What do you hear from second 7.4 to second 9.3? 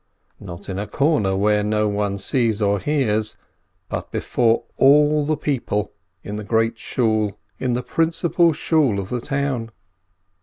in the principal Shool of the